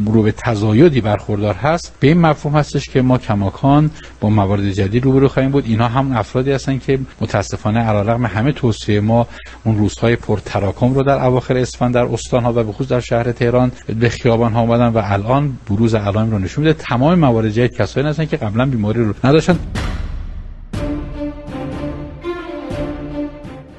رو 0.06 0.22
به 0.22 0.32
تزایدی 0.32 1.00
برخوردار 1.00 1.54
هست 1.54 1.92
به 2.00 2.08
این 2.08 2.20
مفهوم 2.20 2.56
هستش 2.56 2.88
که 2.88 3.02
ما 3.02 3.18
کماکان 3.18 3.90
با 4.20 4.30
موارد 4.30 4.70
جدید 4.70 5.04
روبرو 5.04 5.28
خواهیم 5.28 5.52
بود. 5.52 5.64
اینها 5.66 5.88
هم 5.88 6.12
افرادی 6.12 6.52
هستن 6.52 6.78
که 6.78 6.98
متاسفانه 7.20 7.80
علیرغم 7.80 8.26
همه 8.26 8.52
توصیه 8.52 9.00
ما 9.00 9.26
اون 9.64 9.78
روزهای 9.78 10.16
پرتراکم 10.22 10.94
رو 10.94 11.02
در 11.02 11.24
اواخر 11.24 11.56
اسفند 11.56 11.94
در 11.94 12.04
استان 12.04 12.44
ها 12.44 12.52
و 12.52 12.64
به 12.64 12.72
خصوص 12.72 12.88
در 12.88 13.00
شهر 13.00 13.32
تهران 13.32 13.72
به 14.00 14.08
خیابان 14.08 14.52
ها 14.52 14.60
اومدن 14.60 14.88
و 14.88 15.00
الان 15.04 15.58
بروز 15.70 15.94
علائم 15.94 16.30
رو 16.30 16.38
نشون 16.38 16.64
میده. 16.64 16.78
تمام 16.78 17.18
موارد 17.18 17.48
جدید 17.48 17.76
کسایی 17.76 18.06
هستن 18.06 18.24
که 18.24 18.36
قبلا 18.36 18.66
بیماری 18.66 19.04
رو 19.04 19.14
نداشتن. 19.24 19.58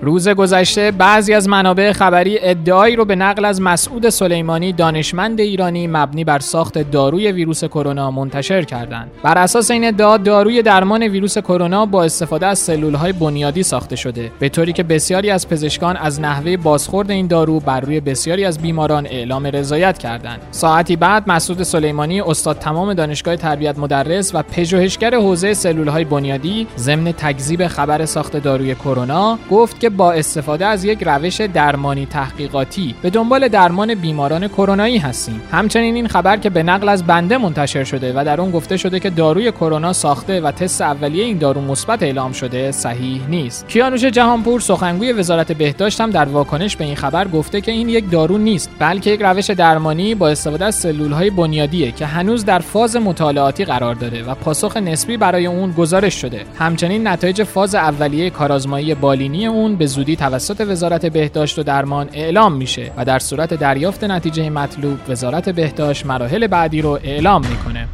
روز 0.03 0.29
گذشته 0.29 0.91
بعضی 0.91 1.33
از 1.33 1.49
منابع 1.49 1.91
خبری 1.91 2.39
ادعایی 2.41 2.95
رو 2.95 3.05
به 3.05 3.15
نقل 3.15 3.45
از 3.45 3.61
مسعود 3.61 4.09
سلیمانی 4.09 4.73
دانشمند 4.73 5.39
ایرانی 5.39 5.87
مبنی 5.87 6.23
بر 6.23 6.39
ساخت 6.39 6.77
داروی 6.77 7.31
ویروس 7.31 7.63
کرونا 7.63 8.11
منتشر 8.11 8.63
کردند. 8.63 9.11
بر 9.23 9.37
اساس 9.37 9.71
این 9.71 9.87
ادعا 9.87 10.17
داروی 10.17 10.61
درمان 10.61 11.03
ویروس 11.03 11.37
کرونا 11.37 11.85
با 11.85 12.03
استفاده 12.03 12.47
از 12.47 12.59
سلولهای 12.59 13.13
بنیادی 13.13 13.63
ساخته 13.63 13.95
شده 13.95 14.31
به 14.39 14.49
طوری 14.49 14.73
که 14.73 14.83
بسیاری 14.83 15.29
از 15.29 15.49
پزشکان 15.49 15.97
از 15.97 16.21
نحوه 16.21 16.57
بازخورد 16.57 17.11
این 17.11 17.27
دارو 17.27 17.59
بر 17.59 17.79
روی 17.79 17.99
بسیاری 17.99 18.45
از 18.45 18.59
بیماران 18.59 19.05
اعلام 19.05 19.45
رضایت 19.45 19.97
کردند. 19.97 20.41
ساعتی 20.51 20.95
بعد 20.95 21.23
مسعود 21.27 21.63
سلیمانی 21.63 22.21
استاد 22.21 22.59
تمام 22.59 22.93
دانشگاه 22.93 23.35
تربیت 23.35 23.79
مدرس 23.79 24.35
و 24.35 24.43
پژوهشگر 24.43 25.15
حوزه 25.15 25.53
سلولهای 25.53 26.03
بنیادی 26.03 26.67
ضمن 26.77 27.11
تکذیب 27.11 27.67
خبر 27.67 28.05
ساخت 28.05 28.37
داروی 28.37 28.75
کرونا 28.75 29.39
گفت 29.51 29.79
که 29.79 29.90
با 29.97 30.13
استفاده 30.13 30.65
از 30.65 30.85
یک 30.85 31.03
روش 31.03 31.41
درمانی 31.41 32.05
تحقیقاتی 32.05 32.95
به 33.01 33.09
دنبال 33.09 33.47
درمان 33.47 33.95
بیماران 33.95 34.47
کرونایی 34.47 34.97
هستیم. 34.97 35.41
همچنین 35.51 35.95
این 35.95 36.07
خبر 36.07 36.37
که 36.37 36.49
به 36.49 36.63
نقل 36.63 36.89
از 36.89 37.03
بنده 37.03 37.37
منتشر 37.37 37.83
شده 37.83 38.13
و 38.15 38.23
در 38.25 38.41
اون 38.41 38.51
گفته 38.51 38.77
شده 38.77 38.99
که 38.99 39.09
داروی 39.09 39.51
کرونا 39.51 39.93
ساخته 39.93 40.41
و 40.41 40.51
تست 40.51 40.81
اولیه 40.81 41.23
این 41.23 41.37
دارو 41.37 41.61
مثبت 41.61 42.03
اعلام 42.03 42.31
شده 42.31 42.71
صحیح 42.71 43.21
نیست. 43.29 43.67
کیانوش 43.67 44.05
جهانپور 44.05 44.59
سخنگوی 44.59 45.13
وزارت 45.13 45.51
بهداشت 45.51 46.01
هم 46.01 46.09
در 46.09 46.25
واکنش 46.25 46.75
به 46.75 46.83
این 46.83 46.95
خبر 46.95 47.27
گفته 47.27 47.61
که 47.61 47.71
این 47.71 47.89
یک 47.89 48.11
دارو 48.11 48.37
نیست 48.37 48.69
بلکه 48.79 49.09
یک 49.09 49.21
روش 49.21 49.49
درمانی 49.49 50.15
با 50.15 50.29
استفاده 50.29 50.65
از 50.65 50.75
سلولهای 50.75 51.29
بنیادیه 51.29 51.91
که 51.91 52.05
هنوز 52.05 52.45
در 52.45 52.59
فاز 52.59 52.95
مطالعاتی 52.95 53.65
قرار 53.65 53.95
داره 53.95 54.23
و 54.23 54.35
پاسخ 54.35 54.77
نسبی 54.77 55.17
برای 55.17 55.45
اون 55.45 55.71
گزارش 55.71 56.13
شده. 56.13 56.41
همچنین 56.59 57.07
نتایج 57.07 57.43
فاز 57.43 57.75
اولیه 57.75 58.29
کارآزمایی 58.29 58.95
بالینی 58.95 59.47
اون 59.47 59.75
به 59.81 59.87
زودی 59.87 60.15
توسط 60.15 60.65
وزارت 60.67 61.05
بهداشت 61.05 61.59
و 61.59 61.63
درمان 61.63 62.09
اعلام 62.13 62.53
میشه 62.53 62.91
و 62.97 63.05
در 63.05 63.19
صورت 63.19 63.53
دریافت 63.53 64.03
نتیجه 64.03 64.49
مطلوب 64.49 64.97
وزارت 65.09 65.49
بهداشت 65.49 66.05
مراحل 66.05 66.47
بعدی 66.47 66.81
رو 66.81 66.99
اعلام 67.03 67.41
می‌کنه. 67.47 67.87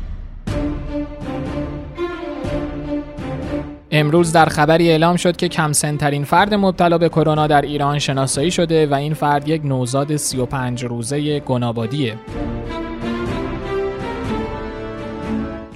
امروز 3.91 4.31
در 4.31 4.45
خبری 4.45 4.89
اعلام 4.89 5.15
شد 5.15 5.35
که 5.35 5.47
کم 5.47 5.71
سنترین 5.71 6.23
فرد 6.23 6.53
مبتلا 6.53 6.97
به 6.97 7.09
کرونا 7.09 7.47
در 7.47 7.61
ایران 7.61 7.99
شناسایی 7.99 8.51
شده 8.51 8.87
و 8.87 8.93
این 8.93 9.13
فرد 9.13 9.47
یک 9.47 9.65
نوزاد 9.65 10.15
35 10.15 10.85
روزه 10.85 11.39
گنابادیه. 11.39 12.15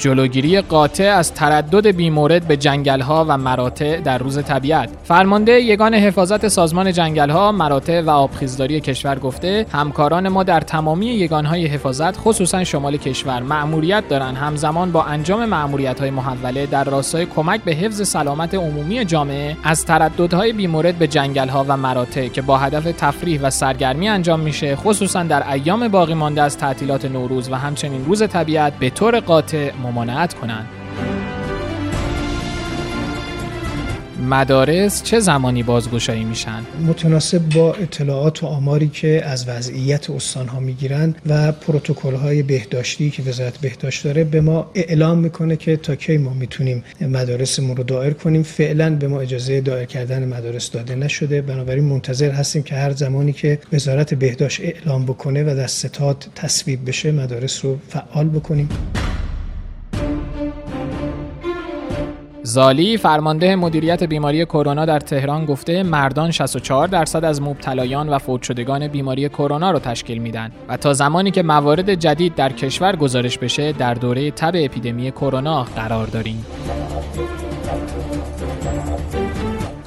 جلوگیری 0.02 0.62
قاطع 0.62 1.04
از 1.04 1.34
تردد 1.34 1.88
بیمورد 1.88 2.48
به 2.48 2.58
جنگلها 2.58 3.26
و 3.30 3.38
مراتع 3.38 4.00
در 4.00 4.18
روز 4.18 4.44
طبیعت. 4.44 4.90
فرمانده 5.04 5.52
یگان 5.52 5.94
حفاظت 5.94 6.48
سازمان 6.48 6.92
جنگلها 6.92 7.52
مراتع 7.52 8.02
و 8.02 8.10
آبخیزداری 8.10 8.80
کشور 8.80 9.20
گفته 9.20 9.66
همکاران 9.72 10.30
ما 10.30 10.44
در 10.44 10.60
تمامی 10.60 11.06
یگانهای 11.06 11.66
حفاظت 11.66 12.18
خصوصا 12.18 12.64
شمال 12.64 12.98
کشور 12.98 13.40
مأموریت 13.40 14.04
دارند. 14.10 14.38
همزمان 14.38 14.92
با 14.92 15.04
انجام 15.04 15.46
مأموریت‌های 15.46 16.10
محوله 16.10 16.66
در 16.66 16.84
راستای 16.84 17.26
کمک 17.26 17.62
به 17.62 17.72
حفظ 17.72 18.08
سلامت 18.08 18.54
عمومی 18.54 19.06
جامعه 19.06 19.58
از 19.64 19.86
ترددهای 19.86 20.54
بیمورد 20.54 20.96
به 20.96 21.08
جنگلها 21.08 21.66
و 21.68 21.78
مراتع 21.78 22.28
که 22.28 22.42
با 22.42 22.58
هدف 22.58 22.84
تفریح 22.84 23.42
و 23.42 23.50
سرگرمی 23.50 24.10
انجام 24.10 24.40
میشه 24.40 24.76
خصوصا 24.76 25.24
در 25.24 25.52
ایام 25.52 25.88
باقی 25.88 26.14
مانده 26.14 26.42
از 26.42 26.58
تعطیلات 26.58 27.06
نوروز 27.06 27.52
و 27.52 27.56
همچنین 27.56 28.06
روز 28.06 28.24
طبیعت 28.28 28.74
به 28.74 28.90
طور 28.90 29.20
قاطع 29.20 29.72
ممانعت 29.92 30.34
کنند. 30.34 30.66
مدارس 34.30 35.04
چه 35.04 35.20
زمانی 35.20 35.64
بازگشایی 35.64 36.24
میشن؟ 36.24 36.60
متناسب 36.88 37.50
با 37.50 37.74
اطلاعات 37.74 38.44
و 38.44 38.48
آماری 38.48 38.88
که 38.88 39.22
از 39.26 39.50
وضعیت 39.50 40.10
استان 40.10 40.48
ها 40.48 40.60
می‌گیرن 40.60 41.16
و 41.28 41.52
پروتکل 41.52 42.16
های 42.16 42.44
بهداشتی 42.44 43.10
که 43.10 43.24
وزارت 43.24 43.58
بهداشت 43.58 44.04
داره 44.04 44.24
به 44.24 44.42
ما 44.42 44.72
اعلام 44.76 45.18
می‌کنه 45.18 45.56
که 45.56 45.78
تا 45.78 45.96
کی 45.96 46.18
ما 46.18 46.34
می‌تونیم 46.34 46.84
مدارسمون 47.02 47.78
رو 47.78 47.84
دایر 47.84 48.14
کنیم 48.14 48.44
فعلا 48.44 48.96
به 48.96 49.08
ما 49.08 49.22
اجازه 49.22 49.62
دایر 49.62 49.86
کردن 49.86 50.28
مدارس 50.28 50.72
داده 50.72 50.96
نشده 50.96 51.42
بنابراین 51.42 51.84
منتظر 51.84 52.32
هستیم 52.32 52.64
که 52.64 52.76
هر 52.76 52.92
زمانی 52.92 53.34
که 53.34 53.60
وزارت 53.74 54.14
بهداشت 54.14 54.62
اعلام 54.62 55.06
بکنه 55.06 55.44
و 55.44 55.56
در 55.56 55.68
ستاد 55.68 56.28
تصویب 56.36 56.88
بشه 56.88 57.12
مدارس 57.12 57.66
رو 57.66 57.80
فعال 57.90 58.30
بکنیم 58.30 58.70
زالی 62.52 62.98
فرمانده 62.98 63.56
مدیریت 63.56 64.04
بیماری 64.04 64.46
کرونا 64.46 64.86
در 64.86 65.00
تهران 65.00 65.46
گفته 65.46 65.84
مردان 65.84 66.32
64 66.32 66.88
درصد 66.88 67.26
از 67.26 67.42
مبتلایان 67.42 68.10
و 68.10 68.18
فوت 68.18 68.44
شدگان 68.44 68.88
بیماری 68.88 69.30
کرونا 69.30 69.72
رو 69.72 69.80
تشکیل 69.80 70.18
میدن 70.18 70.52
و 70.68 70.78
تا 70.78 70.94
زمانی 70.94 71.32
که 71.32 71.44
موارد 71.44 71.94
جدید 71.94 72.36
در 72.36 72.52
کشور 72.52 72.96
گزارش 72.96 73.38
بشه 73.38 73.72
در 73.72 73.94
دوره 73.94 74.32
تب 74.32 74.52
اپیدمی 74.56 75.12
کرونا 75.12 75.64
قرار 75.64 76.08
داریم. 76.08 76.46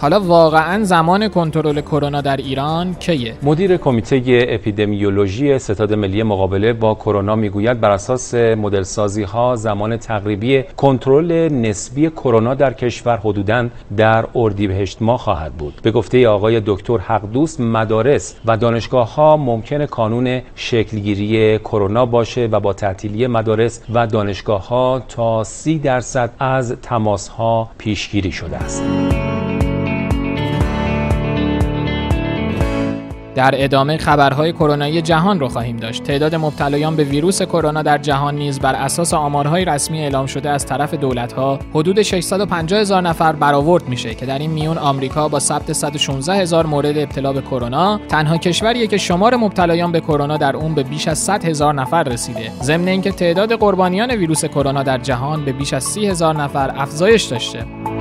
حالا 0.05 0.21
واقعا 0.21 0.85
زمان 0.85 1.29
کنترل 1.29 1.81
کرونا 1.81 2.21
در 2.21 2.37
ایران 2.37 2.95
کیه؟ 2.95 3.35
مدیر 3.43 3.77
کمیته 3.77 4.47
اپیدمیولوژی 4.49 5.59
ستاد 5.59 5.93
ملی 5.95 6.23
مقابله 6.23 6.73
با 6.73 6.95
کرونا 6.95 7.37
می‌گوید 7.37 7.81
بر 7.81 7.91
اساس 7.91 8.35
مدل 8.35 8.83
سازی 8.83 9.23
ها 9.23 9.57
زمان 9.57 9.97
تقریبی 9.97 10.63
کنترل 10.77 11.33
نسبی 11.53 12.11
کرونا 12.11 12.55
در 12.55 12.73
کشور 12.73 13.17
حدودا 13.17 13.69
در 13.97 14.25
اردیبهشت 14.35 15.03
ماه 15.03 15.19
خواهد 15.19 15.53
بود. 15.53 15.81
به 15.83 15.91
گفته 15.91 16.29
آقای 16.29 16.63
دکتر 16.67 16.99
حقدوست 16.99 17.61
مدارس 17.61 18.37
و 18.45 18.57
دانشگاه 18.57 19.15
ها 19.15 19.37
ممکن 19.37 19.87
کانون 19.87 20.41
شکلگیری 20.55 21.59
کرونا 21.59 22.07
باشه 22.07 22.49
و 22.53 22.61
با 22.61 22.73
تعطیلی 22.73 23.27
مدارس 23.27 23.81
و 23.95 24.07
دانشگاه 24.07 24.69
ها 24.69 25.03
تا 25.09 25.45
سی 25.45 25.79
درصد 25.79 26.31
از 26.39 26.77
تماس 26.83 27.29
ها 27.29 27.71
پیشگیری 27.79 28.33
شده 28.33 28.57
است. 28.57 28.83
در 33.35 33.65
ادامه 33.65 33.97
خبرهای 33.97 34.53
کرونایی 34.53 35.03
جهان 35.03 35.41
رو 35.41 35.49
خواهیم 35.49 35.77
داشت. 35.77 36.03
تعداد 36.03 36.35
مبتلایان 36.35 36.97
به 36.97 37.05
ویروس 37.05 37.43
کرونا 37.43 37.83
در 37.83 37.99
جهان 37.99 38.35
نیز 38.35 38.61
بر 38.61 38.75
اساس 38.75 39.15
آمارهای 39.15 39.65
رسمی 39.65 40.01
اعلام 40.01 40.27
شده 40.27 40.51
از 40.51 40.67
طرف 40.67 40.95
دولت‌ها 40.95 41.59
حدود 41.75 42.03
650 42.03 42.81
هزار 42.81 43.03
نفر 43.03 43.33
برآورد 43.33 43.89
میشه 43.89 44.15
که 44.15 44.27
در 44.27 44.39
این 44.39 44.51
میون 44.51 44.79
آمریکا 44.79 45.29
با 45.29 45.39
ثبت 45.39 45.73
116 45.73 46.35
هزار 46.35 46.67
مورد 46.67 46.99
ابتلا 46.99 47.33
به 47.33 47.41
کرونا 47.41 48.01
تنها 48.09 48.37
کشوریه 48.37 48.87
که 48.87 48.97
شمار 48.97 49.37
مبتلایان 49.37 49.93
به 49.93 50.01
کرونا 50.01 50.37
در 50.37 50.57
اون 50.57 50.75
به 50.75 50.83
بیش 50.83 51.09
از 51.09 51.19
100 51.19 51.45
هزار 51.45 51.75
نفر 51.75 52.03
رسیده. 52.03 52.51
ضمن 52.63 52.89
اینکه 52.89 53.13
تعداد 53.13 53.53
قربانیان 53.53 54.11
ویروس 54.11 54.45
کرونا 54.45 54.83
در 54.83 54.99
جهان 54.99 55.45
به 55.45 55.53
بیش 55.53 55.73
از 55.73 55.85
30 55.85 56.07
هزار 56.07 56.37
نفر 56.37 56.73
افزایش 56.77 57.23
داشته. 57.23 57.94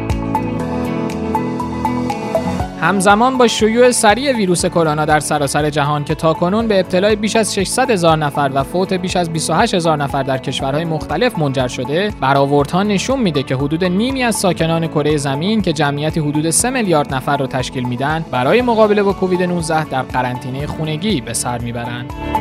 همزمان 2.83 3.37
با 3.37 3.47
شیوع 3.47 3.91
سریع 3.91 4.31
ویروس 4.31 4.65
کرونا 4.65 5.05
در 5.05 5.19
سراسر 5.19 5.69
جهان 5.69 6.03
که 6.03 6.15
تاکنون 6.15 6.67
به 6.67 6.79
ابتلای 6.79 7.15
بیش 7.15 7.35
از 7.35 7.53
600 7.53 7.91
هزار 7.91 8.17
نفر 8.17 8.51
و 8.53 8.63
فوت 8.63 8.93
بیش 8.93 9.15
از 9.15 9.29
28 9.33 9.73
هزار 9.73 9.97
نفر 9.97 10.23
در 10.23 10.37
کشورهای 10.37 10.85
مختلف 10.85 11.39
منجر 11.39 11.67
شده 11.67 12.11
برآوردها 12.21 12.83
نشون 12.83 13.19
میده 13.19 13.43
که 13.43 13.55
حدود 13.55 13.83
نیمی 13.83 14.23
از 14.23 14.35
ساکنان 14.35 14.87
کره 14.87 15.17
زمین 15.17 15.61
که 15.61 15.73
جمعیتی 15.73 16.19
حدود 16.19 16.49
3 16.49 16.69
میلیارد 16.69 17.13
نفر 17.13 17.37
رو 17.37 17.47
تشکیل 17.47 17.83
میدن 17.83 18.25
برای 18.31 18.61
مقابله 18.61 19.03
با 19.03 19.13
کووید 19.13 19.43
19 19.43 19.83
در 19.83 20.01
قرنطینه 20.01 20.67
خونگی 20.67 21.21
به 21.21 21.33
سر 21.33 21.57
می‌برند. 21.57 22.32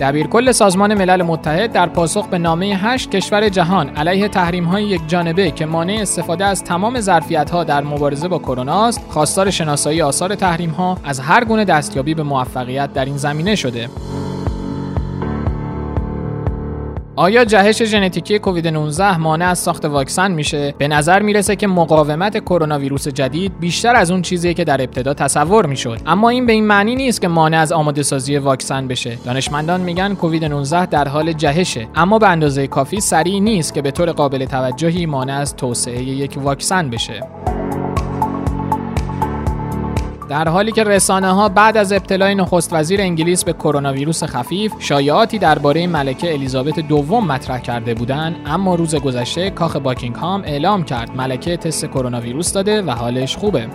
دبیرکل 0.00 0.52
سازمان 0.52 0.94
ملل 0.94 1.22
متحد 1.22 1.72
در 1.72 1.86
پاسخ 1.86 2.28
به 2.28 2.38
نامه 2.38 2.66
8 2.66 3.10
کشور 3.10 3.48
جهان 3.48 3.88
علیه 3.88 4.28
تحریم 4.28 4.64
های 4.64 4.84
یک 4.84 5.00
جانبه 5.08 5.50
که 5.50 5.66
مانع 5.66 5.98
استفاده 6.00 6.44
از 6.44 6.64
تمام 6.64 7.00
ظرفیت 7.00 7.50
ها 7.50 7.64
در 7.64 7.84
مبارزه 7.84 8.28
با 8.28 8.38
کرونا 8.38 8.86
است 8.86 9.00
خواستار 9.08 9.50
شناسایی 9.50 10.02
آثار 10.02 10.34
تحریم 10.34 10.70
ها 10.70 10.98
از 11.04 11.20
هر 11.20 11.44
گونه 11.44 11.64
دستیابی 11.64 12.14
به 12.14 12.22
موفقیت 12.22 12.92
در 12.92 13.04
این 13.04 13.16
زمینه 13.16 13.54
شده. 13.54 13.88
آیا 17.20 17.44
جهش 17.44 17.82
ژنتیکی 17.82 18.38
کووید 18.38 18.68
19 18.68 19.18
مانع 19.18 19.48
از 19.48 19.58
ساخت 19.58 19.84
واکسن 19.84 20.32
میشه؟ 20.32 20.74
به 20.78 20.88
نظر 20.88 21.22
می‌رسه 21.22 21.56
که 21.56 21.66
مقاومت 21.66 22.38
کرونا 22.38 22.78
ویروس 22.78 23.08
جدید 23.08 23.52
بیشتر 23.60 23.96
از 23.96 24.10
اون 24.10 24.22
چیزیه 24.22 24.54
که 24.54 24.64
در 24.64 24.82
ابتدا 24.82 25.14
تصور 25.14 25.66
می‌شد. 25.66 26.00
اما 26.06 26.28
این 26.28 26.46
به 26.46 26.52
این 26.52 26.66
معنی 26.66 26.96
نیست 26.96 27.20
که 27.20 27.28
مانع 27.28 27.58
از 27.58 27.72
آماده 27.72 28.02
سازی 28.02 28.36
واکسن 28.36 28.88
بشه. 28.88 29.18
دانشمندان 29.24 29.80
میگن 29.80 30.14
کووید 30.14 30.44
19 30.44 30.86
در 30.86 31.08
حال 31.08 31.32
جهشه، 31.32 31.88
اما 31.94 32.18
به 32.18 32.28
اندازه 32.28 32.66
کافی 32.66 33.00
سریع 33.00 33.40
نیست 33.40 33.74
که 33.74 33.82
به 33.82 33.90
طور 33.90 34.12
قابل 34.12 34.44
توجهی 34.44 35.06
مانع 35.06 35.38
از 35.38 35.56
توسعه 35.56 36.02
یک 36.02 36.38
واکسن 36.42 36.90
بشه. 36.90 37.20
در 40.30 40.48
حالی 40.48 40.72
که 40.72 40.84
رسانه 40.84 41.32
ها 41.32 41.48
بعد 41.48 41.76
از 41.76 41.92
ابتلای 41.92 42.34
نخست 42.34 42.72
وزیر 42.72 43.00
انگلیس 43.00 43.44
به 43.44 43.52
کرونا 43.52 43.92
ویروس 43.92 44.24
خفیف 44.24 44.72
شایعاتی 44.78 45.38
درباره 45.38 45.86
ملکه 45.86 46.32
الیزابت 46.32 46.80
دوم 46.80 47.26
مطرح 47.26 47.58
کرده 47.58 47.94
بودند 47.94 48.36
اما 48.46 48.74
روز 48.74 48.94
گذشته 48.94 49.50
کاخ 49.50 49.76
باکینگهام 49.76 50.42
اعلام 50.44 50.84
کرد 50.84 51.16
ملکه 51.16 51.56
تست 51.56 51.86
کرونا 51.86 52.20
ویروس 52.20 52.52
داده 52.52 52.82
و 52.82 52.90
حالش 52.90 53.36
خوبه. 53.36 53.68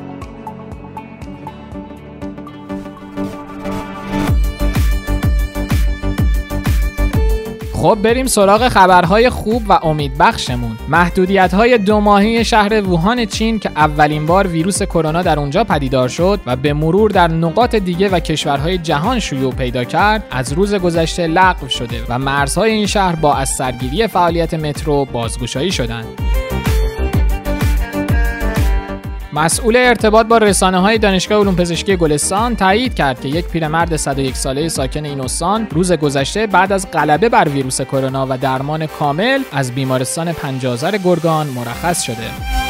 خب 7.76 7.98
بریم 8.04 8.26
سراغ 8.26 8.68
خبرهای 8.68 9.30
خوب 9.30 9.64
و 9.70 9.80
امیدبخشمون. 9.84 10.78
محدودیت 10.88 11.54
های 11.54 11.78
دو 11.78 12.00
ماهی 12.00 12.46
شهر 12.46 12.82
ووهان 12.82 13.26
چین 13.26 13.60
که 13.60 13.70
اولین 13.76 14.26
بار 14.26 14.48
ویروس 14.48 14.84
کرونا 14.84 15.22
در 15.22 15.40
اونجا 15.40 15.64
پدیدار 15.64 16.08
شد 16.08 16.40
و 16.46 16.56
به 16.56 16.74
مرور 16.74 17.12
در 17.12 17.28
نقاط 17.28 17.76
دیگه 17.76 18.10
و 18.10 18.20
کشورهای 18.20 18.78
جهان 18.78 19.20
شیوع 19.20 19.54
پیدا 19.54 19.84
کرد 19.84 20.24
از 20.32 20.54
روز 20.54 20.76
گذشته 20.76 21.28
لغو 21.28 21.68
شده 21.68 22.02
و 22.10 22.20
مرزهای 22.20 22.72
این 22.72 22.86
شهر 22.86 23.16
با 23.16 23.36
از 23.36 23.50
سرگیری 23.50 24.08
فعالیت 24.08 24.54
مترو 24.54 25.06
بازگشایی 25.06 25.72
شدند. 25.72 26.06
مسئول 29.36 29.76
ارتباط 29.76 30.26
با 30.26 30.38
رسانه 30.38 30.80
های 30.80 30.98
دانشگاه 30.98 31.40
علوم 31.40 31.56
پزشکی 31.56 31.96
گلستان 31.96 32.56
تایید 32.56 32.94
کرد 32.94 33.22
که 33.22 33.28
یک 33.28 33.46
پیرمرد 33.46 33.96
101 33.96 34.36
ساله 34.36 34.70
ساکن 34.70 35.06
این 35.06 35.22
استان 35.22 35.68
روز 35.72 35.92
گذشته 35.92 36.48
بعد 36.48 36.72
از 36.72 36.92
غلبه 36.92 37.30
بر 37.30 37.50
ویروس 37.50 37.82
کرونا 37.82 38.28
و 38.30 38.38
درمان 38.38 38.88
کامل 38.88 39.44
از 39.52 39.72
بیمارستان 39.72 40.34
پنجازر 40.34 40.98
گرگان 40.98 41.48
مرخص 41.48 42.02
شده. 42.02 42.65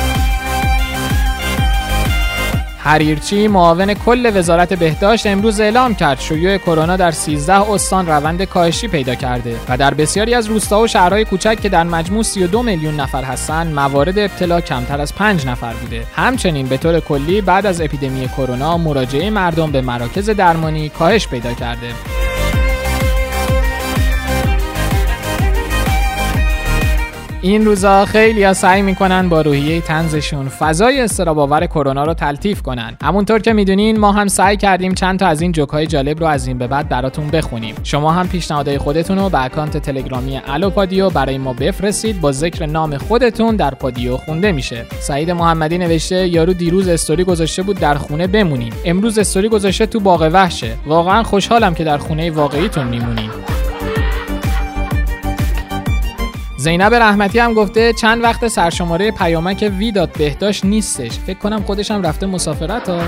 حریرچی 2.85 3.47
معاون 3.47 3.93
کل 3.93 4.31
وزارت 4.35 4.73
بهداشت 4.73 5.27
امروز 5.27 5.59
اعلام 5.59 5.95
کرد 5.95 6.19
شیوع 6.19 6.57
کرونا 6.57 6.97
در 6.97 7.11
13 7.11 7.71
استان 7.71 8.07
روند 8.07 8.43
کاهشی 8.43 8.87
پیدا 8.87 9.15
کرده 9.15 9.55
و 9.69 9.77
در 9.77 9.93
بسیاری 9.93 10.33
از 10.33 10.47
روستا 10.47 10.81
و 10.81 10.87
شهرهای 10.87 11.25
کوچک 11.25 11.61
که 11.61 11.69
در 11.69 11.83
مجموع 11.83 12.23
32 12.23 12.63
میلیون 12.63 12.95
نفر 12.95 13.23
هستند 13.23 13.73
موارد 13.73 14.19
ابتلا 14.19 14.61
کمتر 14.61 15.01
از 15.01 15.15
5 15.15 15.47
نفر 15.47 15.73
بوده. 15.73 16.03
همچنین 16.15 16.67
به 16.67 16.77
طور 16.77 16.99
کلی 16.99 17.41
بعد 17.41 17.65
از 17.65 17.81
اپیدمی 17.81 18.27
کرونا 18.27 18.77
مراجعه 18.77 19.29
مردم 19.29 19.71
به 19.71 19.81
مراکز 19.81 20.29
درمانی 20.29 20.89
کاهش 20.89 21.27
پیدا 21.27 21.53
کرده. 21.53 22.24
این 27.45 27.65
روزا 27.65 28.05
خیلی 28.05 28.43
ها 28.43 28.53
سعی 28.53 28.81
می‌کنن 28.81 29.29
با 29.29 29.41
روحیه 29.41 29.81
تنزشون 29.81 30.49
فضای 30.49 31.01
استراباور 31.01 31.65
کرونا 31.65 32.03
رو 32.03 32.13
تلطیف 32.13 32.61
کنن. 32.61 32.97
همونطور 33.03 33.39
که 33.39 33.53
می‌دونین 33.53 33.99
ما 33.99 34.11
هم 34.11 34.27
سعی 34.27 34.57
کردیم 34.57 34.93
چند 34.93 35.19
تا 35.19 35.27
از 35.27 35.41
این 35.41 35.51
جوکای 35.51 35.87
جالب 35.87 36.19
رو 36.19 36.25
از 36.25 36.47
این 36.47 36.57
به 36.57 36.67
بعد 36.67 36.89
براتون 36.89 37.27
بخونیم. 37.27 37.75
شما 37.83 38.11
هم 38.11 38.27
پیشنهادهای 38.27 38.77
خودتون 38.77 39.19
رو 39.19 39.29
به 39.29 39.43
اکانت 39.43 39.77
تلگرامی 39.77 40.41
الو 40.47 40.69
پادیو 40.69 41.09
برای 41.09 41.37
ما 41.37 41.53
بفرستید. 41.53 42.21
با 42.21 42.31
ذکر 42.31 42.65
نام 42.65 42.97
خودتون 42.97 43.55
در 43.55 43.73
پادیو 43.73 44.17
خونده 44.17 44.51
میشه. 44.51 44.85
سعید 44.99 45.31
محمدی 45.31 45.77
نوشته 45.77 46.27
یارو 46.27 46.53
دیروز 46.53 46.87
استوری 46.87 47.23
گذاشته 47.23 47.63
بود 47.63 47.79
در 47.79 47.95
خونه 47.95 48.27
بمونیم. 48.27 48.73
امروز 48.85 49.19
استوری 49.19 49.49
گذاشته 49.49 49.85
تو 49.85 49.99
باغ 49.99 50.29
وحشه. 50.33 50.71
واقعا 50.85 51.23
خوشحالم 51.23 51.73
که 51.73 51.83
در 51.83 51.97
خونه 51.97 52.31
واقعیتون 52.31 52.87
میمونیم. 52.87 53.29
زینب 56.57 56.93
رحمتی 56.93 57.39
هم 57.39 57.53
گفته 57.53 57.93
چند 57.93 58.23
وقت 58.23 58.47
سرشماره 58.47 59.11
پیامک 59.11 59.71
وی 59.77 59.91
داد 59.91 60.11
بهداشت 60.11 60.65
نیستش. 60.65 61.11
فکر 61.11 61.39
کنم 61.39 61.63
خودشم 61.63 62.01
رفته 62.01 62.25
مسافرت 62.25 62.89
ها. 62.89 63.01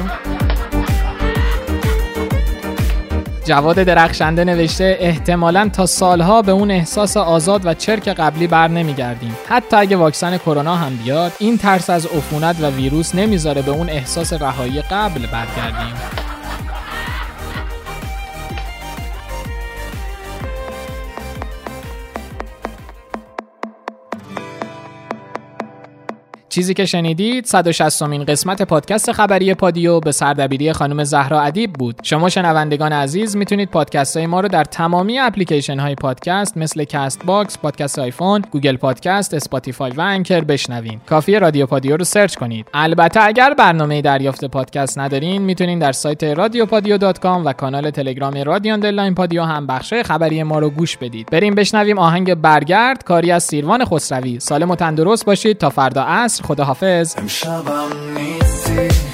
جواد 3.46 3.76
درخشنده 3.76 4.44
نوشته 4.44 4.98
احتمالا 5.00 5.70
تا 5.70 5.86
سالها 5.86 6.42
به 6.42 6.52
اون 6.52 6.72
احساس 6.72 7.18
آزاد 7.18 7.66
و 7.66 7.74
چرک 7.74 8.08
قبلی 8.10 8.48
بر 8.48 8.68
نمیگردیم. 8.68 9.36
حتی 9.50 9.76
اگه 9.76 9.98
واکسن 9.98 10.38
کرونا 10.38 10.76
هم 10.76 10.96
بیاد 10.96 11.32
این 11.40 11.58
ترس 11.58 11.90
از 11.90 12.06
عفونت 12.06 12.56
و 12.62 12.70
ویروس 12.70 13.16
نمی‌ذاره 13.16 13.62
به 13.62 13.72
اون 13.72 13.90
احساس 13.90 14.34
رهایی 14.34 14.82
قبل 14.82 15.26
برگردیم. 15.26 15.94
چیزی 26.58 26.74
که 26.74 26.86
شنیدید 26.86 27.46
160 27.46 28.04
مین 28.04 28.24
قسمت 28.24 28.62
پادکست 28.62 29.12
خبری 29.12 29.54
پادیو 29.54 30.00
به 30.00 30.12
سردبیری 30.12 30.74
خانم 30.74 31.04
زهرا 31.04 31.42
ادیب 31.42 31.74
بود. 31.74 32.00
شما 32.04 32.30
شنوندگان 32.30 32.94
عزیز 32.94 33.36
می‌تونید 33.36 33.70
پادکست 33.70 34.18
های 34.18 34.26
ما 34.26 34.40
رو 34.40 34.48
در 34.48 34.64
تمامی 34.64 35.20
اپلیکیشن 35.20 35.80
های 35.80 35.96
پادکست 35.96 36.58
مثل 36.58 36.84
Castbox 36.84 37.58
پادکست 37.58 38.00
آیفون 38.00 38.42
Google 38.52 38.78
Podcast 38.78 39.34
Spotify 39.34 39.92
و 39.92 40.02
Anchor 40.02 40.42
بشنوین. 40.42 41.00
کافی 41.06 41.40
رادیو 41.40 41.66
پادیو 41.66 41.98
رو 41.98 42.04
search 42.04 42.36
کنید. 42.36 42.68
البته 42.74 43.24
اگر 43.24 43.54
برنامه 43.54 44.02
دریافت 44.02 44.46
پادکست 44.46 45.00
ندارین 45.00 45.42
می‌تونید 45.42 45.80
در 45.80 45.92
سایت 45.92 46.24
رادیو 46.24 46.66
پادیو 46.66 46.98
و 47.24 47.54
کانال 47.54 47.92
تلگرام 47.92 48.44
رادیو 48.44 48.74
underline 48.74 49.16
پادیو 49.16 49.44
هم 49.44 49.68
بخش 49.68 49.94
خبری 49.94 50.44
ما 50.44 50.60
رو 50.60 50.70
گوش 50.70 50.98
بدید. 50.98 51.30
بریم 51.32 51.56
بشنویم 51.56 52.00
آهنگ 52.00 52.34
برگرد 52.34 53.04
کاری 53.04 53.32
از 53.32 53.44
سیروان 53.44 53.86
خسروی. 53.86 54.40
سالم 54.40 54.72
و 54.72 54.76
تندرست 54.76 55.26
باشید 55.26 55.58
تا 55.58 55.70
فردا 55.70 56.04
عصر. 56.04 56.47
خداحافظ. 56.48 57.16
امشبم 57.18 57.90
نیستی. 58.18 59.07